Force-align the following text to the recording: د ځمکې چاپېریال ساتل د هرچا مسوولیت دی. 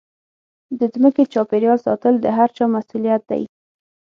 د 0.79 0.81
ځمکې 0.93 1.23
چاپېریال 1.33 1.79
ساتل 1.85 2.13
د 2.19 2.25
هرچا 2.37 2.63
مسوولیت 2.73 3.21
دی. 3.31 3.43